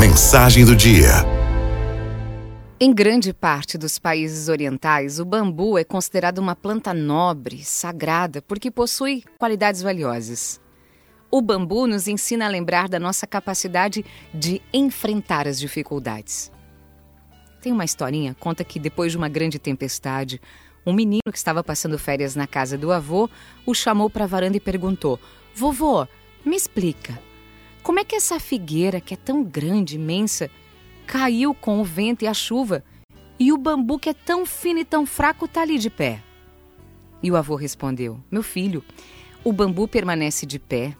mensagem 0.00 0.64
do 0.64 0.74
dia. 0.74 1.10
Em 2.80 2.90
grande 2.90 3.34
parte 3.34 3.76
dos 3.76 3.98
países 3.98 4.48
orientais, 4.48 5.20
o 5.20 5.26
bambu 5.26 5.76
é 5.76 5.84
considerado 5.84 6.38
uma 6.38 6.56
planta 6.56 6.94
nobre, 6.94 7.62
sagrada, 7.62 8.40
porque 8.40 8.70
possui 8.70 9.22
qualidades 9.38 9.82
valiosas. 9.82 10.58
O 11.30 11.42
bambu 11.42 11.86
nos 11.86 12.08
ensina 12.08 12.46
a 12.46 12.48
lembrar 12.48 12.88
da 12.88 12.98
nossa 12.98 13.26
capacidade 13.26 14.02
de 14.32 14.62
enfrentar 14.72 15.46
as 15.46 15.60
dificuldades. 15.60 16.50
Tem 17.60 17.70
uma 17.70 17.84
historinha, 17.84 18.34
conta 18.40 18.64
que 18.64 18.80
depois 18.80 19.12
de 19.12 19.18
uma 19.18 19.28
grande 19.28 19.58
tempestade, 19.58 20.40
um 20.86 20.94
menino 20.94 21.30
que 21.30 21.36
estava 21.36 21.62
passando 21.62 21.98
férias 21.98 22.34
na 22.34 22.46
casa 22.46 22.78
do 22.78 22.90
avô 22.90 23.28
o 23.66 23.74
chamou 23.74 24.08
para 24.08 24.24
a 24.24 24.26
varanda 24.26 24.56
e 24.56 24.60
perguntou: 24.60 25.20
Vovô, 25.54 26.08
me 26.42 26.56
explica, 26.56 27.18
como 27.90 27.98
é 27.98 28.04
que 28.04 28.14
essa 28.14 28.38
figueira, 28.38 29.00
que 29.00 29.14
é 29.14 29.16
tão 29.16 29.42
grande, 29.42 29.96
imensa, 29.96 30.48
caiu 31.08 31.52
com 31.52 31.80
o 31.80 31.84
vento 31.84 32.22
e 32.22 32.28
a 32.28 32.32
chuva, 32.32 32.84
e 33.36 33.52
o 33.52 33.58
bambu, 33.58 33.98
que 33.98 34.10
é 34.10 34.14
tão 34.14 34.46
fino 34.46 34.78
e 34.78 34.84
tão 34.84 35.04
fraco, 35.04 35.46
está 35.46 35.62
ali 35.62 35.76
de 35.76 35.90
pé? 35.90 36.22
E 37.20 37.32
o 37.32 37.36
avô 37.36 37.56
respondeu: 37.56 38.20
Meu 38.30 38.44
filho, 38.44 38.84
o 39.42 39.52
bambu 39.52 39.88
permanece 39.88 40.46
de 40.46 40.56
pé 40.56 40.96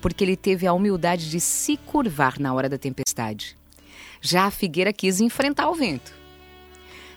porque 0.00 0.22
ele 0.22 0.36
teve 0.36 0.64
a 0.64 0.72
humildade 0.72 1.28
de 1.28 1.40
se 1.40 1.76
curvar 1.76 2.38
na 2.38 2.54
hora 2.54 2.68
da 2.68 2.78
tempestade. 2.78 3.56
Já 4.20 4.44
a 4.44 4.50
figueira 4.52 4.92
quis 4.92 5.20
enfrentar 5.20 5.68
o 5.68 5.74
vento. 5.74 6.14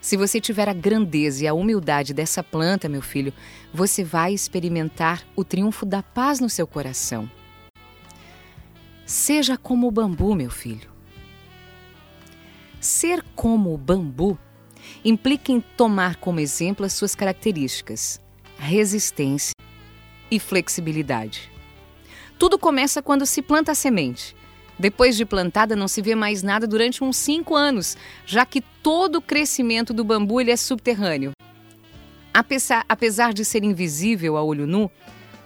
Se 0.02 0.18
você 0.18 0.42
tiver 0.42 0.68
a 0.68 0.74
grandeza 0.74 1.44
e 1.44 1.48
a 1.48 1.54
humildade 1.54 2.12
dessa 2.12 2.44
planta, 2.44 2.90
meu 2.90 3.04
filho, 3.04 3.32
você 3.72 4.04
vai 4.04 4.34
experimentar 4.34 5.24
o 5.36 5.44
triunfo 5.44 5.86
da 5.86 6.02
paz 6.02 6.40
no 6.40 6.50
seu 6.50 6.66
coração. 6.66 7.30
Seja 9.10 9.58
como 9.58 9.88
o 9.88 9.92
bambu, 9.92 10.36
meu 10.36 10.52
filho. 10.52 10.88
Ser 12.80 13.26
como 13.36 13.74
o 13.74 13.78
bambu 13.78 14.38
implica 15.04 15.52
em 15.52 15.60
tomar 15.60 16.18
como 16.18 16.40
exemplo 16.40 16.86
as 16.86 16.94
suas 16.94 17.16
características, 17.16 18.22
resistência 18.60 19.56
e 20.30 20.40
flexibilidade. 20.40 21.52
Tudo 22.38 22.60
começa 22.60 23.02
quando 23.02 23.26
se 23.26 23.42
planta 23.42 23.72
a 23.72 23.76
semente. 23.76 24.36
Depois 24.78 25.18
de 25.18 25.26
plantada, 25.26 25.76
não 25.76 25.88
se 25.88 26.04
vê 26.04 26.14
mais 26.14 26.44
nada 26.44 26.68
durante 26.68 27.04
uns 27.04 27.18
cinco 27.18 27.56
anos, 27.56 27.98
já 28.28 28.46
que 28.46 28.62
todo 28.62 29.16
o 29.16 29.22
crescimento 29.24 29.92
do 29.92 30.04
bambu 30.04 30.40
ele 30.40 30.52
é 30.52 30.56
subterrâneo. 30.56 31.32
Apesar, 32.32 32.86
apesar 32.88 33.34
de 33.34 33.44
ser 33.44 33.64
invisível 33.64 34.38
a 34.38 34.44
olho 34.44 34.68
nu, 34.68 34.88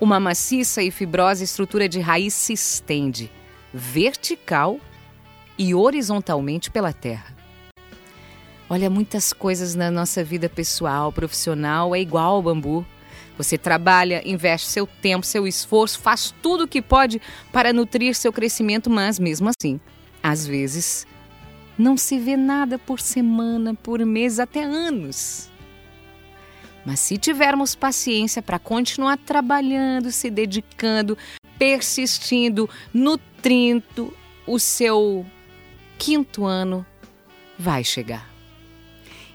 uma 0.01 0.19
maciça 0.19 0.83
e 0.83 0.91
fibrosa 0.91 1.45
estrutura 1.45 1.87
de 1.87 2.01
raiz 2.01 2.33
se 2.33 2.51
estende, 2.51 3.31
vertical 3.73 4.79
e 5.57 5.73
horizontalmente 5.73 6.69
pela 6.69 6.93
terra. 6.93 7.33
Olha, 8.69 8.89
muitas 8.89 9.33
coisas 9.33 9.75
na 9.75 9.91
nossa 9.91 10.23
vida 10.23 10.47
pessoal, 10.47 11.11
profissional 11.11 11.95
é 11.95 11.99
igual 11.99 12.35
ao 12.35 12.41
bambu. 12.41 12.85
Você 13.37 13.57
trabalha, 13.57 14.21
investe 14.25 14.67
seu 14.67 14.85
tempo, 14.85 15.25
seu 15.25 15.47
esforço, 15.47 15.99
faz 15.99 16.33
tudo 16.41 16.63
o 16.65 16.67
que 16.67 16.81
pode 16.81 17.21
para 17.51 17.73
nutrir 17.73 18.15
seu 18.15 18.31
crescimento, 18.31 18.89
mas 18.89 19.17
mesmo 19.17 19.49
assim, 19.49 19.79
às 20.21 20.45
vezes, 20.45 21.05
não 21.77 21.97
se 21.97 22.19
vê 22.19 22.37
nada 22.37 22.77
por 22.77 22.99
semana, 22.99 23.73
por 23.73 23.99
mês, 24.05 24.39
até 24.39 24.63
anos. 24.63 25.49
Mas 26.85 26.99
se 26.99 27.17
tivermos 27.17 27.75
paciência 27.75 28.41
para 28.41 28.59
continuar 28.59 29.17
trabalhando, 29.17 30.11
se 30.11 30.29
dedicando, 30.29 31.17
persistindo, 31.63 32.69
nutrindo, 32.93 34.13
o 34.45 34.59
seu 34.59 35.25
quinto 35.97 36.43
ano 36.43 36.85
vai 37.57 37.85
chegar. 37.85 38.29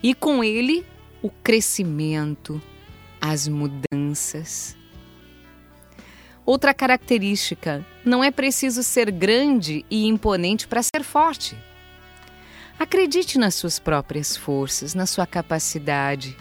E 0.03 0.13
com 0.13 0.45
ele, 0.45 0.85
o 1.23 1.31
crescimento, 1.31 2.61
as 3.19 3.49
mudanças. 3.49 4.77
Outra 6.45 6.75
característica: 6.75 7.83
não 8.05 8.23
é 8.23 8.31
preciso 8.31 8.83
ser 8.83 9.11
grande 9.11 9.87
e 9.91 10.07
imponente 10.07 10.69
para 10.69 10.83
ser 10.83 11.03
forte. 11.03 11.57
Acredite 12.79 13.39
nas 13.39 13.55
suas 13.55 13.79
próprias 13.79 14.37
forças, 14.37 14.95
na 14.95 15.07
sua 15.07 15.27
capacidade. 15.27 16.37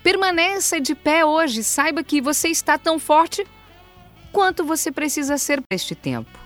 Permaneça 0.00 0.80
de 0.80 0.94
pé 0.94 1.24
hoje, 1.24 1.64
saiba 1.64 2.04
que 2.04 2.20
você 2.20 2.46
está 2.46 2.78
tão 2.78 3.00
forte 3.00 3.44
quanto 4.32 4.64
você 4.64 4.90
precisa 4.92 5.38
ser 5.38 5.60
para 5.60 5.74
este 5.74 5.94
tempo. 5.94 6.38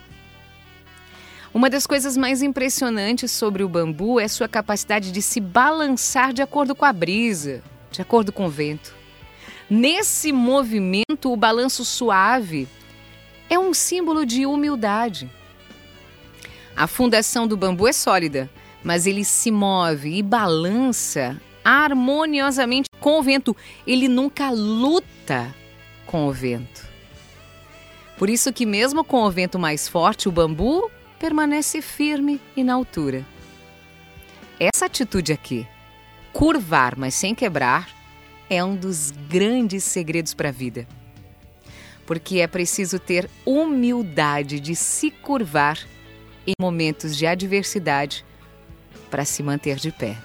Uma 1.53 1.69
das 1.69 1.85
coisas 1.85 2.17
mais 2.17 2.41
impressionantes 2.41 3.31
sobre 3.31 3.63
o 3.63 3.69
bambu 3.69 4.19
é 4.19 4.27
sua 4.27 4.47
capacidade 4.47 5.11
de 5.11 5.21
se 5.21 5.39
balançar 5.39 6.33
de 6.33 6.41
acordo 6.41 6.73
com 6.73 6.83
a 6.83 6.91
brisa, 6.91 7.61
de 7.91 8.01
acordo 8.01 8.31
com 8.31 8.47
o 8.47 8.49
vento. 8.49 8.95
Nesse 9.69 10.31
movimento, 10.31 11.31
o 11.31 11.37
balanço 11.37 11.85
suave 11.85 12.67
é 13.49 13.59
um 13.59 13.73
símbolo 13.73 14.25
de 14.25 14.47
humildade. 14.47 15.29
A 16.75 16.87
fundação 16.87 17.47
do 17.47 17.55
bambu 17.55 17.87
é 17.87 17.93
sólida, 17.93 18.49
mas 18.83 19.05
ele 19.05 19.23
se 19.23 19.51
move 19.51 20.17
e 20.17 20.23
balança 20.23 21.39
harmoniosamente 21.63 22.89
com 22.99 23.19
o 23.19 23.23
vento. 23.23 23.55
Ele 23.85 24.07
nunca 24.07 24.49
luta 24.49 25.53
com 26.07 26.27
o 26.27 26.31
vento. 26.31 26.92
Por 28.17 28.29
isso 28.29 28.53
que 28.53 28.65
mesmo 28.65 29.03
com 29.03 29.23
o 29.23 29.31
vento 29.31 29.57
mais 29.57 29.87
forte, 29.87 30.29
o 30.29 30.31
bambu 30.31 30.89
permanece 31.19 31.81
firme 31.81 32.39
e 32.55 32.63
na 32.63 32.73
altura. 32.73 33.25
Essa 34.59 34.85
atitude 34.85 35.33
aqui, 35.33 35.67
curvar, 36.31 36.95
mas 36.97 37.15
sem 37.15 37.33
quebrar, 37.33 37.89
é 38.49 38.63
um 38.63 38.75
dos 38.75 39.11
grandes 39.11 39.83
segredos 39.83 40.33
para 40.33 40.49
a 40.49 40.51
vida. 40.51 40.87
Porque 42.05 42.39
é 42.39 42.47
preciso 42.47 42.99
ter 42.99 43.29
humildade 43.45 44.59
de 44.59 44.75
se 44.75 45.09
curvar 45.09 45.79
em 46.45 46.53
momentos 46.59 47.15
de 47.17 47.25
adversidade 47.25 48.25
para 49.09 49.25
se 49.25 49.41
manter 49.41 49.77
de 49.77 49.91
pé. 49.91 50.17